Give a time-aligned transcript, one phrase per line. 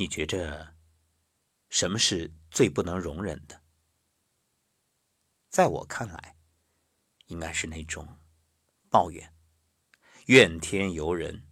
[0.00, 0.76] 你觉着
[1.68, 3.64] 什么是最不能容忍的？
[5.48, 6.36] 在我看来，
[7.26, 8.16] 应该是那种
[8.88, 9.34] 抱怨、
[10.26, 11.48] 怨天尤人，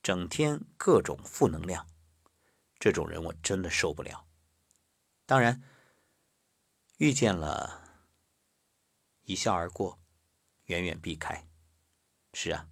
[0.00, 1.88] 整天各种负能量。
[2.78, 4.28] 这种人我真的受不了。
[5.26, 5.60] 当然，
[6.98, 8.06] 遇见了，
[9.22, 10.00] 一笑而过，
[10.66, 11.48] 远远避开。
[12.32, 12.68] 是啊，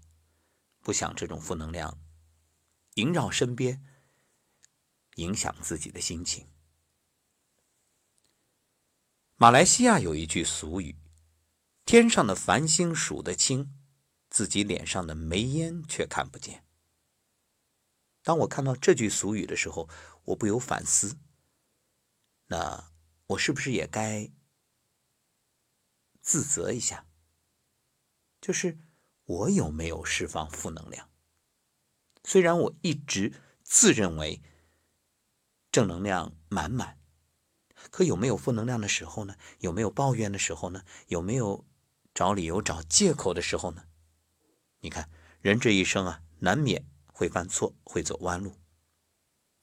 [0.79, 2.01] 不想这种负能量
[2.95, 3.85] 萦绕身边，
[5.21, 6.49] 影响自己的心情。
[9.37, 10.97] 马来西亚有一句俗语
[11.85, 13.73] ：“天上的繁星数得清，
[14.29, 16.67] 自己脸上的煤烟却看不见。”
[18.23, 19.89] 当我看到这句俗语的时候，
[20.25, 21.19] 我不由反思：
[22.47, 22.93] 那
[23.29, 24.31] 我是不是也该
[26.21, 27.07] 自责一下？
[28.41, 28.79] 就是
[29.25, 31.11] 我有没有释放负能量？
[32.25, 34.43] 虽然我一直自认为
[35.71, 36.99] 正能量满满。
[37.91, 39.37] 可有没有负能量的时候呢？
[39.59, 40.85] 有没有抱怨的时候呢？
[41.07, 41.67] 有没有
[42.13, 43.85] 找理由、找借口的时候呢？
[44.81, 48.59] 你看，人这一生啊，难免会犯错，会走弯路。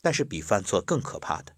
[0.02, 1.56] 但是比犯错更可怕的，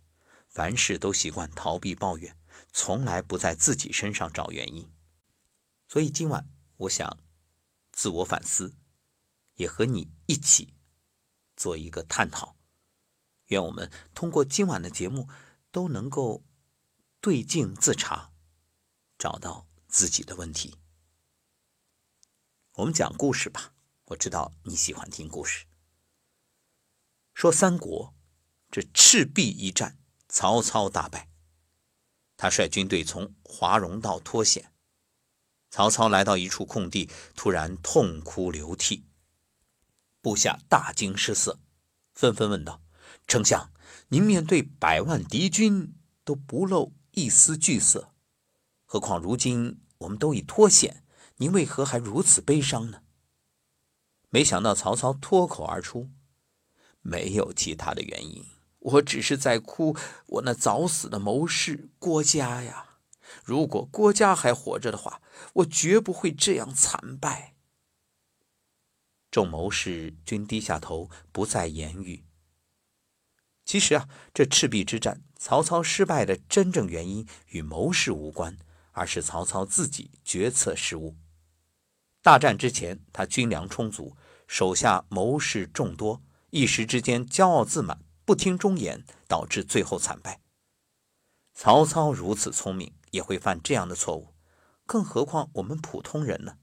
[0.48, 2.38] 凡事都习惯逃避抱怨，
[2.74, 4.92] 从来不在自己身上找原因。
[5.88, 7.18] 所以今晚我想
[7.92, 8.76] 自我反思，
[9.56, 10.74] 也和你一起
[11.56, 12.59] 做一个探讨。
[13.50, 15.30] 愿我们通过今晚的节目
[15.72, 16.44] 都能够。
[17.22, 18.32] 对镜自查，
[19.18, 20.78] 找到自己的问题。
[22.76, 23.74] 我们讲故事吧，
[24.06, 25.66] 我知道你喜欢听故事。
[27.34, 28.16] 说三国，
[28.72, 31.30] 这赤壁一战，曹操大败。
[32.38, 34.74] 他率军队从华容道脱险，
[35.70, 39.06] 曹操来到一处空地，突然痛哭流涕，
[40.22, 41.60] 部下大惊失色，
[42.14, 42.82] 纷纷问道
[43.30, 43.72] ：“丞相，
[44.08, 45.94] 您面对百万敌军
[46.26, 48.14] 都不露？”一丝惧色，
[48.86, 51.04] 何况如今我们都已脱险，
[51.38, 53.02] 您为何还如此悲伤呢？
[54.30, 56.10] 没想到曹操脱口而出
[57.02, 58.46] ：“没有其他的原因，
[58.80, 59.98] 我只是在哭
[60.28, 63.00] 我那早死的谋士郭嘉呀！
[63.44, 65.22] 如果郭嘉还活着的话，
[65.56, 67.56] 我绝不会这样惨败。”
[69.30, 72.24] 众谋士均低下头，不再言语。
[73.70, 78.58] 其实啊，这赤壁之战，曹操失败的真正原因与谋士无关，
[78.94, 81.16] 而是曹操自己决策失误。
[82.24, 90.42] 大战之前，他军粮充足，手下谋士众多，一时之间骄傲自满，不听忠言，导致最后惨败。
[91.54, 94.34] 曹操如此聪明，也会犯这样的错误，
[94.88, 96.58] 更何况我们普通人呢？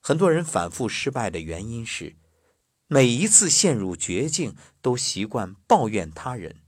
[0.00, 2.14] 很多人反复失败的原因是。
[2.88, 6.62] 每一次陷入绝境，都习惯抱怨他人，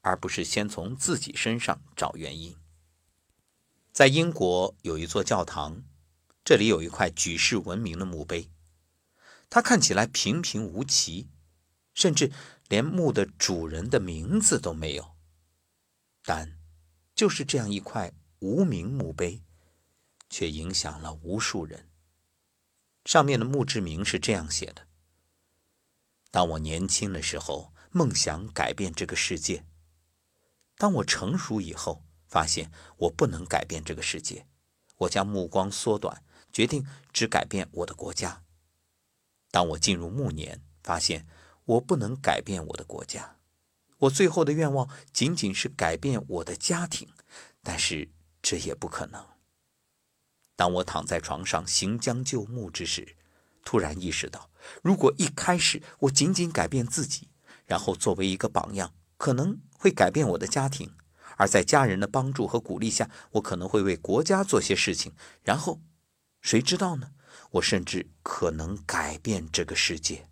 [0.00, 2.56] 而不是先从自己身上找原因。
[3.92, 5.84] 在英国有一座教堂，
[6.42, 8.48] 这里有一块举世闻名的墓碑，
[9.50, 11.28] 它看起来平平无奇，
[11.92, 12.32] 甚至
[12.68, 15.16] 连墓的主人的名字都没有。
[16.22, 16.58] 但
[17.14, 19.42] 就是这样一块无名墓碑，
[20.30, 21.90] 却影响了无数人。
[23.04, 24.87] 上面的墓志铭是这样写的。
[26.30, 29.62] 当我年轻的时候，梦想改变这个世界；
[30.76, 34.46] 当我成熟以后，发现我不能改变这个世界，
[34.98, 36.22] 我将目光缩短，
[36.52, 38.42] 决定只改变我的国家。
[39.50, 41.26] 当我进入暮年，发现
[41.64, 43.38] 我不能改变我的国家，
[43.96, 47.08] 我最后的愿望仅仅是改变我的家庭，
[47.62, 48.10] 但是
[48.42, 49.26] 这也不可能。
[50.54, 53.16] 当我躺在床上行将就木之时，
[53.68, 54.50] 突然意识到，
[54.82, 57.28] 如果一开始我仅仅改变自己，
[57.66, 60.88] 然后作为一个榜样，可能会改变我的家庭；
[61.36, 65.12] 而在家人的帮助和鼓励下，我可能会为国家做些事情。
[65.42, 65.82] 然后，
[66.40, 67.12] 谁知道呢？
[67.50, 70.30] 我甚至可能改变这个世界。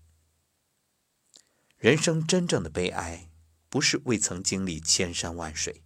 [1.77, 3.29] 人生真正的悲哀，
[3.69, 5.83] 不是未曾经历千山万水，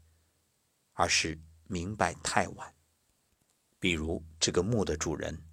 [0.93, 2.73] 而是明白太晚。
[3.81, 5.50] 比如这个墓的主人。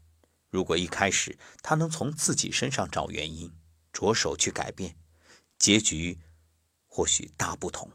[0.50, 3.54] 如果一开始他能从自己身上找原因，
[3.92, 4.98] 着手去改变，
[5.60, 6.20] 结局
[6.86, 7.92] 或许大不同。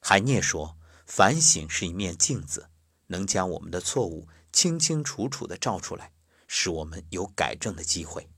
[0.00, 2.70] 海涅说：“反省是一面镜子，
[3.06, 6.12] 能将我们的错误清清楚楚地照出来，
[6.46, 8.28] 使我们有改正的机会。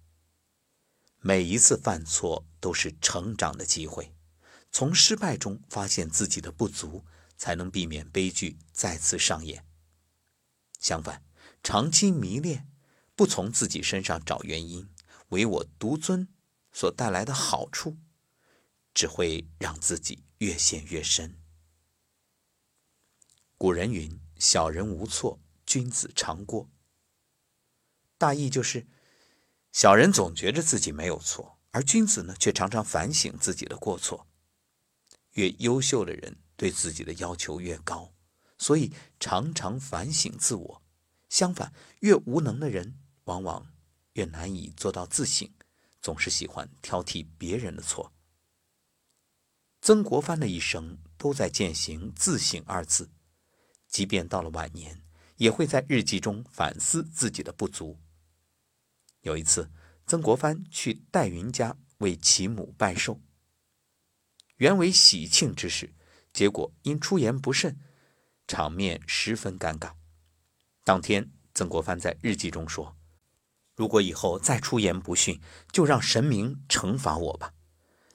[1.18, 4.14] 每一次犯错都是成长的机会，
[4.70, 7.04] 从失败中发现自己的不足，
[7.36, 9.64] 才能避免悲剧再次上演。
[10.78, 11.24] 相反。”
[11.62, 12.68] 长期迷恋，
[13.14, 14.88] 不从自己身上找原因，
[15.28, 16.28] 唯我独尊
[16.72, 17.98] 所带来的好处，
[18.94, 21.36] 只会让自己越陷越深。
[23.58, 26.70] 古人云：“小人无错，君子常过。”
[28.16, 28.86] 大意就是，
[29.70, 34.26] 小人总觉得自己没有错，而君子呢，却常常反省自己的过错。
[35.32, 38.14] 越优秀的人对自己的要求越高，
[38.58, 40.79] 所以常常反省自我。
[41.30, 43.72] 相反，越无能的人往往
[44.12, 45.48] 越难以做到自省，
[46.02, 48.12] 总是喜欢挑剔别人的错。
[49.80, 53.10] 曾国藩的一生都在践行“自省”二字，
[53.86, 55.02] 即便到了晚年，
[55.36, 57.98] 也会在日记中反思自己的不足。
[59.22, 59.70] 有一次，
[60.06, 63.20] 曾国藩去戴云家为其母拜寿。
[64.56, 65.94] 原为喜庆之事，
[66.32, 67.80] 结果因出言不慎，
[68.48, 69.94] 场面十分尴尬。
[70.90, 72.96] 当天，曾国藩在日记中说
[73.78, 75.40] ：“如果以后再出言不逊，
[75.70, 77.54] 就让神明惩罚我吧。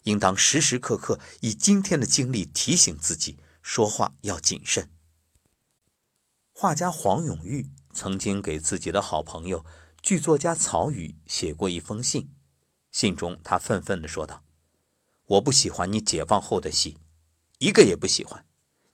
[0.04, 4.92] 应当时时刻刻以今天的经历提醒自己，说话要谨慎。”
[6.52, 9.66] 画家黄永玉曾经给自己的好朋友
[10.02, 12.30] 剧作家曹禺写过一封信，
[12.92, 14.44] 信中他愤愤地说道。
[15.28, 16.98] 我不喜欢你解放后的戏，
[17.60, 18.46] 一个也不喜欢。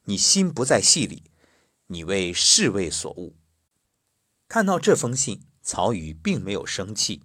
[0.03, 1.31] 你心不在戏里，
[1.87, 3.40] 你为侍卫所误。
[4.51, 7.23] 看到这封信，曹禺并没有生气，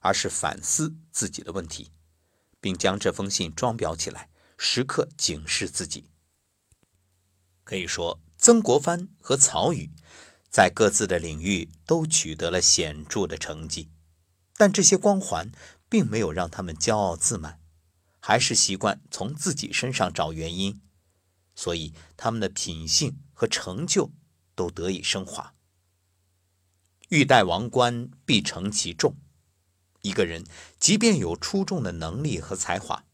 [0.00, 1.92] 而是反思自己的问题，
[2.62, 6.08] 并将这封信装裱起来，时刻警示自己。
[7.62, 9.90] 可以说，曾国藩和曹禺
[10.48, 13.90] 在各自的领域都取得了显著的成绩，
[14.56, 15.52] 但这些光环
[15.90, 17.60] 并没有让他们骄傲自满。
[18.18, 20.80] 还是习惯从自己身上找原因，
[21.54, 24.10] 所以他们的品性和成就
[24.54, 25.54] 都得以升华。
[27.12, 29.14] 欲戴王冠，必承其重。
[30.00, 30.46] 一个人
[30.78, 33.04] 即便有出众的能力和才华，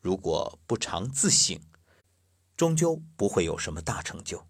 [0.00, 1.60] 如果不常自省，
[2.56, 4.46] 终究不会有什么大成就。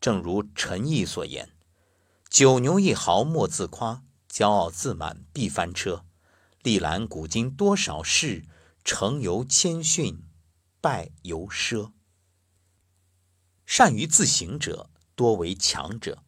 [0.00, 1.50] 正如陈毅所言
[2.30, 6.04] ：“九牛一毫莫自夸，骄傲自满必翻车。
[6.62, 8.44] 历览古今多少事。”
[8.82, 10.24] 成由谦逊，
[10.80, 11.92] 败由奢。
[13.66, 16.24] 善于自省者多为强者。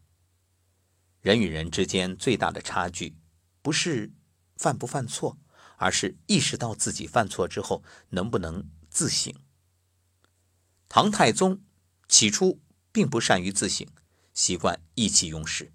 [1.23, 3.15] 人与人之间最大的差距，
[3.61, 4.11] 不是
[4.57, 5.37] 犯不犯错，
[5.77, 9.33] 而是意识到自己犯错之后能不能自省。
[10.89, 11.61] 唐太宗
[12.09, 12.59] 起初
[12.91, 13.87] 并不善于自省，
[14.33, 15.71] 习惯意气用事。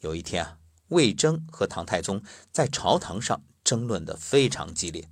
[0.00, 5.10] 有一天啊，魏征和唐太宗在朝堂上争论得非常激烈。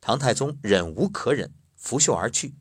[0.00, 2.54] 唐太宗忍无可忍，拂袖而去。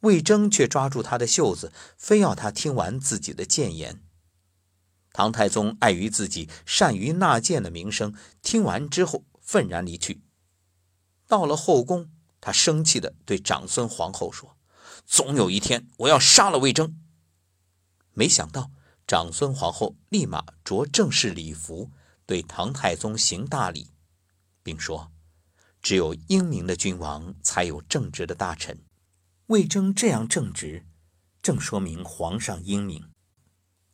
[0.00, 4.04] 魏征却抓住他的袖子，非要他听完自己的谏言。
[5.12, 10.22] 唐太宗碍于自己善于纳谏的名声，听完之后愤然离去。
[11.26, 12.10] 到了后宫，
[12.40, 14.56] 他生气地对长孙皇后说
[15.06, 16.98] ：“总有一天，我要杀了魏征。”
[18.14, 18.70] 没想到，
[19.06, 21.90] 长孙皇后立马着正式礼服，
[22.26, 23.90] 对唐太宗行大礼，
[24.62, 25.10] 并说。
[25.82, 28.84] 只有英明的君王才有正直的大臣，
[29.46, 30.86] 魏征这样正直，
[31.42, 33.10] 正说明皇上英明，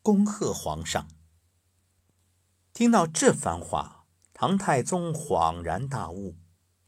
[0.08, 1.06] 恭贺皇上。
[2.72, 6.38] 听到这番话，唐太宗恍然大悟，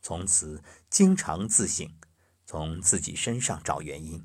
[0.00, 1.86] 从此经常自省，
[2.46, 4.24] 从自己身上找原因。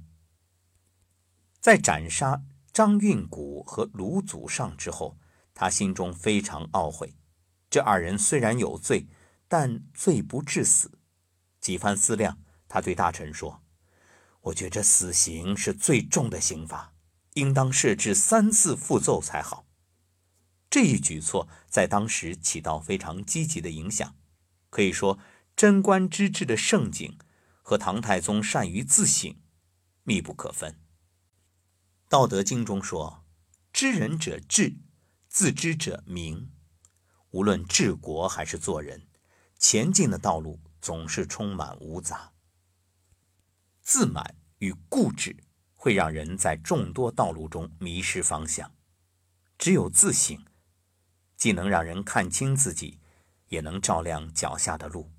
[1.59, 5.17] 在斩杀张运古和卢祖尚之后，
[5.53, 7.17] 他心中非常懊悔，
[7.69, 9.09] 这二人虽然有罪。
[9.49, 10.99] 但罪不至死。
[11.59, 13.61] 几番思量，他对大臣说
[14.39, 16.94] ：“我觉着死刑是最重的刑罚，
[17.35, 19.65] 应当设置三次复奏才好。”
[20.69, 24.17] 这一举措在当时起到非常积极的影响。
[24.69, 25.17] 可以说，
[25.55, 27.17] 贞观之治的盛景
[27.61, 29.39] 和唐太宗善于自省
[30.03, 30.73] 密不可分。
[32.09, 33.23] 《道德经》中说
[33.71, 34.75] ：“知人者智，
[35.29, 36.51] 自知者明。”
[37.31, 39.07] 无论治国还是做人。
[39.57, 42.33] 前进的道路总是充满芜杂，
[43.81, 45.37] 自满与固执
[45.85, 48.71] 会让人在众多道路中迷失方向。
[49.55, 50.43] 只有自省，
[51.37, 52.99] 既能让人看清自己，
[53.49, 55.11] 也能照亮脚下的路。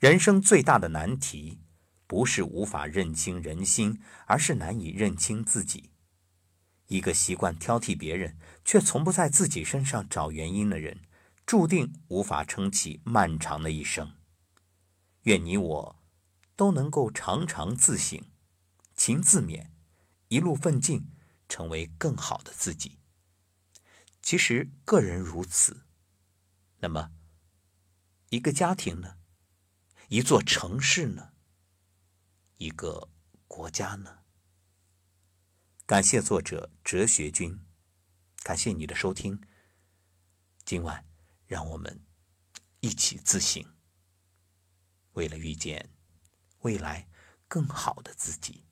[0.00, 1.60] 人生最大的难题，
[2.08, 5.92] 不是无法认清人心，而是难以认清自己。
[6.88, 11.02] 一个习惯挑剔别人，却从不在自己身上找原因的人。
[11.46, 14.14] 注定无法撑起漫长的一生。
[15.22, 15.96] 愿你我
[16.56, 18.20] 都能够常常自省、
[18.98, 19.70] 勤自勉，
[20.26, 21.12] 一路奋进，
[21.48, 22.98] 成为更好的自己。
[24.20, 25.86] 其实，个人如此，
[26.80, 27.12] 那么
[28.30, 29.16] 一个家庭呢？
[30.08, 31.32] 一座城市呢？
[32.56, 33.08] 一个
[33.46, 34.24] 国家呢？
[35.86, 37.64] 感谢作者哲学君，
[38.42, 39.40] 感谢你的收听。
[40.64, 41.06] 今晚，
[41.46, 42.04] 让我们
[42.80, 43.64] 一起自省，
[45.12, 45.88] 为了遇见
[46.62, 47.08] 未来
[47.46, 48.64] 更好的自己。